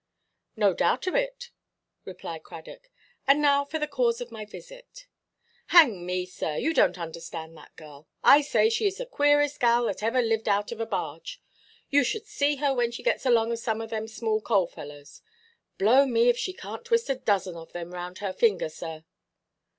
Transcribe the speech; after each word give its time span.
"No 0.55 0.73
doubt 0.73 1.05
of 1.05 1.13
it," 1.13 1.51
replied 2.05 2.41
Cradock; 2.41 2.89
"and 3.27 3.39
now 3.39 3.63
for 3.63 3.77
the 3.77 3.85
cause 3.87 4.19
of 4.19 4.31
my 4.31 4.45
visit——" 4.45 5.05
"Hang 5.67 6.07
me, 6.07 6.25
sir, 6.25 6.55
you 6.57 6.73
donʼt 6.73 6.97
understand 6.97 7.55
that 7.55 7.75
gal. 7.75 8.07
I 8.23 8.41
say 8.41 8.71
she 8.71 8.87
is 8.87 8.97
the 8.97 9.05
queerest 9.05 9.59
gal 9.59 9.85
that 9.85 10.01
ever 10.01 10.23
lived 10.23 10.49
out 10.49 10.71
of 10.71 10.79
a 10.79 10.87
barge. 10.87 11.39
You 11.91 12.03
should 12.03 12.25
see 12.25 12.55
her 12.55 12.73
when 12.73 12.89
she 12.89 13.03
gets 13.03 13.27
along 13.27 13.51
of 13.51 13.59
some 13.59 13.79
of 13.79 13.91
them 13.91 14.07
small–coals 14.07 14.73
fellows. 14.73 15.21
Blow 15.77 16.07
me 16.07 16.29
if 16.29 16.35
she 16.39 16.51
canʼt 16.51 16.83
twist 16.85 17.07
a 17.11 17.15
dozen 17.15 17.55
of 17.55 17.71
them 17.73 17.93
round 17.93 18.17
her 18.17 18.33
finger, 18.33 18.69
sir." 18.69 19.03